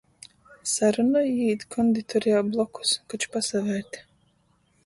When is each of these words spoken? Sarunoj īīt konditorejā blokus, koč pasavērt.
Sarunoj 0.71 1.21
īīt 1.33 1.67
konditorejā 1.77 2.41
blokus, 2.49 2.97
koč 3.15 3.29
pasavērt. 3.37 4.05